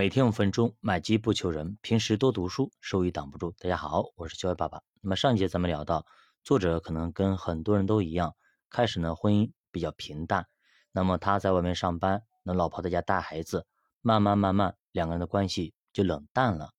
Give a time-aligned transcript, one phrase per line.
[0.00, 1.76] 每天五分钟，买基不求人。
[1.82, 3.54] 平时多读书，收益挡不住。
[3.58, 4.80] 大家好，我是教育爸爸。
[5.02, 6.06] 那么上一节咱们聊到，
[6.42, 8.34] 作者可能跟很多人都一样，
[8.70, 10.46] 开始呢婚姻比较平淡。
[10.90, 13.66] 那么他在外面上班，那老婆在家带孩子，
[14.00, 16.70] 慢慢慢慢，两个人的关系就冷淡了。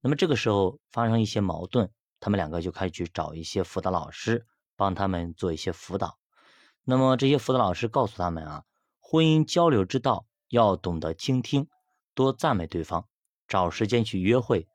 [0.00, 1.88] 那么这个时候发生一些矛盾，
[2.18, 4.44] 他们两个就开始去找一些辅导老师，
[4.74, 6.18] 帮他们做一些辅导。
[6.82, 8.64] 那么这些辅导老师告诉他们啊，
[8.98, 11.68] 婚姻交流之道要懂得倾听。
[12.16, 13.06] 多赞美对方，
[13.46, 14.66] 找时间去约会，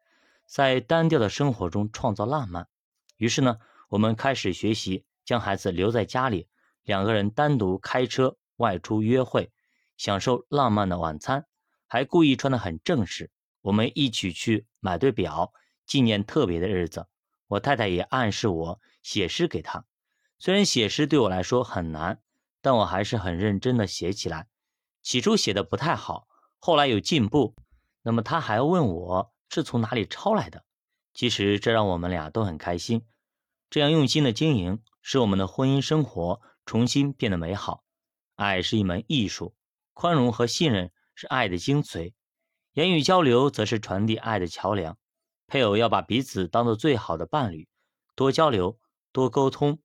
[0.45, 2.69] 在单调的生活中创造浪漫。
[3.17, 3.57] 于是呢，
[3.89, 6.47] 我们开始学习将孩子留在家里，
[6.83, 9.51] 两个人单独开车外出约会，
[9.97, 11.47] 享受浪漫的晚餐，
[11.87, 13.31] 还故意穿得很正式。
[13.61, 15.51] 我们一起去买对表，
[15.87, 17.07] 纪念特别的日子。
[17.47, 19.85] 我太太也暗示我写诗给她，
[20.37, 22.21] 虽然写诗对我来说很难，
[22.61, 24.47] 但我还是很认真的写起来。
[25.01, 26.27] 起初写的不太好。
[26.63, 27.55] 后来有进步，
[28.03, 30.63] 那么他还问我是从哪里抄来的。
[31.11, 33.01] 其实这让我们俩都很开心。
[33.71, 37.83] 这样用心的经营，使我们的婚姻生活重新变得美好。
[38.35, 39.55] 爱是一门艺术，
[39.93, 42.13] 宽容和信任是爱的精髓，
[42.73, 44.95] 言语交流则是传递爱的桥梁。
[45.47, 47.67] 配偶要把彼此当做最好的伴侣，
[48.15, 48.77] 多交流，
[49.11, 49.79] 多沟通，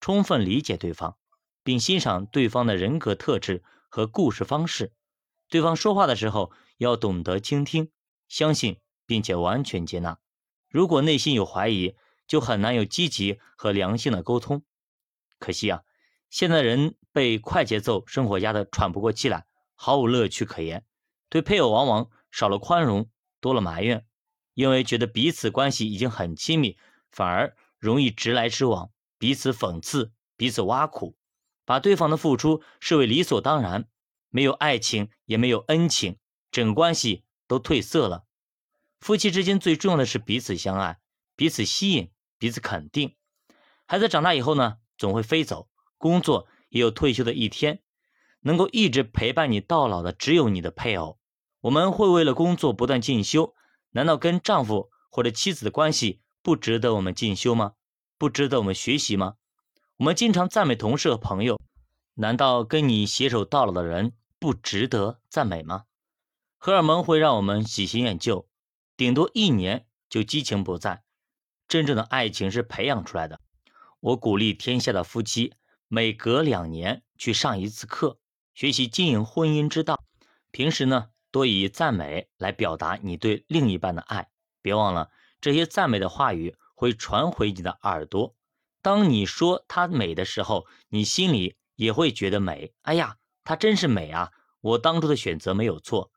[0.00, 1.18] 充分理解对方，
[1.62, 4.94] 并欣赏对方的人格特质和故事方式。
[5.52, 7.90] 对方说话的时候要懂得倾听、
[8.26, 10.18] 相信，并且完全接纳。
[10.70, 11.94] 如果内心有怀疑，
[12.26, 14.64] 就很难有积极和良性的沟通。
[15.38, 15.82] 可惜啊，
[16.30, 19.44] 现在人被快节奏生活压得喘不过气来，
[19.74, 20.86] 毫无乐趣可言。
[21.28, 24.06] 对配偶往往少了宽容，多了埋怨，
[24.54, 26.78] 因为觉得彼此关系已经很亲密，
[27.10, 31.14] 反而容易直来直往，彼此讽刺，彼此挖苦，
[31.66, 33.86] 把对方的付出视为理所当然。
[34.32, 36.18] 没有爱情，也没有恩情，
[36.50, 38.24] 整个关系都褪色了。
[38.98, 40.98] 夫妻之间最重要的是彼此相爱、
[41.36, 43.14] 彼此吸引、彼此肯定。
[43.86, 47.82] 孩子长大以后呢，总会飞走，工作也有退休的一天。
[48.44, 51.20] 能够一直陪伴你到老的，只有你的配偶。
[51.60, 53.54] 我们会为了工作不断进修，
[53.90, 57.74] 难道跟丈夫或者妻子的关系不值得我们进修吗？
[58.18, 59.34] 不值得我们学习吗？
[59.98, 61.60] 我们经常赞美同事和朋友，
[62.14, 64.12] 难道跟你携手到老的人？
[64.42, 65.84] 不值得赞美吗？
[66.58, 68.48] 荷尔蒙会让我们喜新厌旧，
[68.96, 71.04] 顶多一年就激情不在。
[71.68, 73.38] 真正的爱情是培养出来的。
[74.00, 75.54] 我鼓励天下的夫妻
[75.86, 78.18] 每隔两年去上一次课，
[78.52, 80.02] 学习经营婚姻之道。
[80.50, 84.28] 平时呢，多以赞美来表达你对另一半的爱。
[84.60, 88.34] 别忘了，这些赞美的话语会传回你的耳朵。
[88.80, 92.74] 当你说她美的时候，你心里也会觉得美。
[92.82, 93.18] 哎呀！
[93.44, 94.32] 她真是美啊！
[94.60, 96.12] 我当初的选择没有错。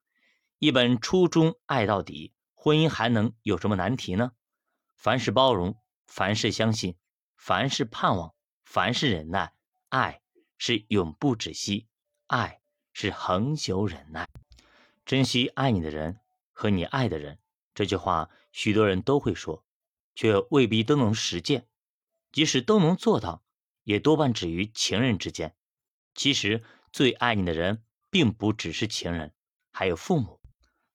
[0.60, 4.34] 一本初衷爱到底，婚姻还能有什么难题呢？
[4.96, 6.96] 凡事包容，凡事相信，
[7.36, 9.54] 凡事盼望，凡事忍耐。
[9.90, 10.22] 爱
[10.60, 11.88] 是永不止息，
[12.28, 12.62] 爱
[12.94, 14.30] 是恒久忍耐。
[15.06, 16.20] 珍惜爱你的人
[16.52, 17.40] 和你爱的人。
[17.74, 19.66] 这句话许多人都会说，
[20.14, 21.68] 却未必都能实践。
[22.32, 23.44] 即使都能做到，
[23.84, 25.56] 也多半止于情人之间。
[26.14, 26.64] 其实。
[26.96, 29.34] 最爱你的人，并不只是情人，
[29.70, 30.40] 还有父母。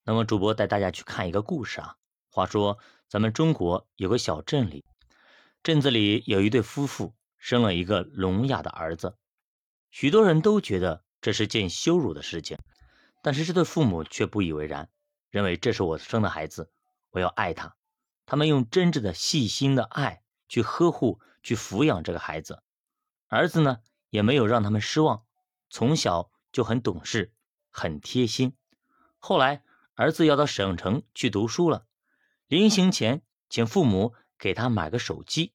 [0.02, 1.96] 那么，主播带大家去看一个故事啊。
[2.30, 4.82] 话说，咱们中国有个小镇里，
[5.62, 9.18] 镇子里有一对夫妇生了一个聋哑的儿子。
[9.90, 12.56] 许多人都觉得这是件羞辱的事情，
[13.22, 14.88] 但是这对父母却不以为然，
[15.28, 16.72] 认为这是我生的孩子，
[17.10, 17.76] 我要爱他。
[18.24, 22.62] 他们用真挚的、细心的爱去呵护、去抚养这个孩子。
[23.28, 25.26] 儿子呢，也没有让他们失望。
[25.70, 27.32] 从小就很懂事，
[27.70, 28.56] 很贴心。
[29.18, 29.62] 后来
[29.94, 31.86] 儿子要到省城去读书了，
[32.48, 35.54] 临行前请父母给他买个手机。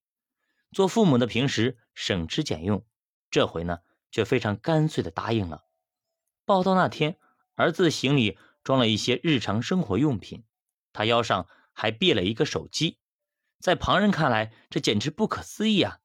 [0.72, 2.86] 做父母的平时省吃俭用，
[3.30, 5.66] 这回呢却非常干脆的答应了。
[6.46, 7.18] 报到那天，
[7.56, 10.46] 儿子行李装了一些日常生活用品，
[10.94, 13.00] 他腰上还别了一个手机。
[13.60, 16.00] 在旁人看来，这简直不可思议啊！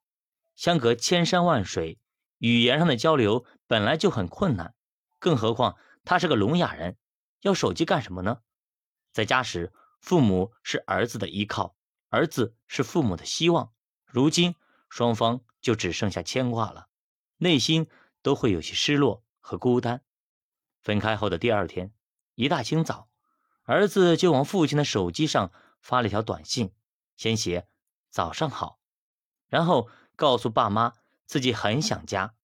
[0.57, 2.01] 相隔千山万水。
[2.39, 4.75] 语言上的交流本来就很困难，
[5.21, 6.97] 更何况他是个聋哑人，
[7.43, 8.41] 要手机干什么呢？
[9.13, 11.77] 在家时，父母是儿子的依靠，
[12.09, 13.73] 儿子是父母的希望。
[14.07, 14.57] 如今
[14.89, 16.89] 双方就只剩下牵挂了，
[17.37, 17.89] 内心
[18.23, 20.03] 都会有些失落和孤单。
[20.83, 21.95] 分开后的第二天，
[22.35, 23.09] 一大清早，
[23.63, 26.75] 儿子就往父亲的手机上发了一条短信，
[27.17, 27.69] 先写
[28.11, 28.81] “早上好”，
[29.47, 30.95] 然后告诉爸妈。
[31.25, 32.35] 自己很想家，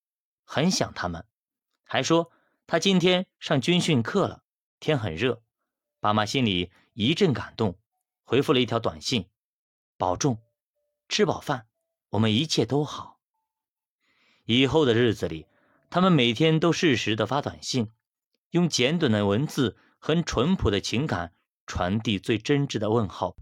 [0.47, 1.27] 很想他们，
[1.85, 2.31] 还说
[2.67, 4.45] 他今天上军训课了，
[4.79, 5.43] 天很热，
[6.01, 7.79] 爸妈心里一阵感动，
[8.23, 9.29] 回复了一条短信
[9.99, 10.39] ：“保重，
[11.09, 11.67] 吃饱饭，
[12.11, 13.19] 我们一切都好。”
[14.47, 15.47] 以后的日子里，
[15.91, 17.91] 他们每天都适时的发短信，
[18.51, 21.33] 用简短的文字和淳朴的情感
[21.67, 23.37] 传递最真挚的问候，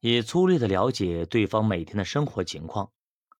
[0.00, 2.92] 也粗略的了解对方每天的生活情况。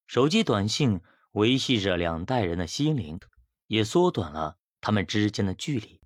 [0.07, 1.01] 手机短信
[1.33, 3.19] 维系着两代人的心灵，
[3.67, 5.99] 也缩短了他们之间的距离。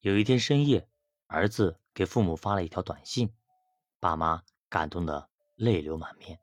[0.00, 0.88] 有一天深夜，
[1.26, 3.32] 儿子给父母发了一条短信，
[3.98, 6.38] 爸妈感动的泪流满面。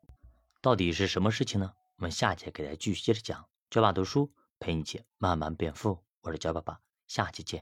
[0.60, 1.72] 到底是什么事情呢？
[1.96, 3.46] 我们下节给大家继续接着讲。
[3.70, 4.30] 教爸读书
[4.60, 7.56] 陪你一起慢慢变富，我是教爸爸，下期见。